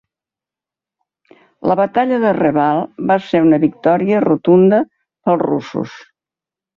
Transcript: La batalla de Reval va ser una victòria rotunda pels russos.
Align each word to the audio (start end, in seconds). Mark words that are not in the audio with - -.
La 1.71 1.75
batalla 1.79 2.17
de 2.23 2.31
Reval 2.37 2.81
va 3.11 3.17
ser 3.25 3.41
una 3.49 3.59
victòria 3.65 4.23
rotunda 4.25 4.81
pels 5.29 5.45
russos. 5.49 5.93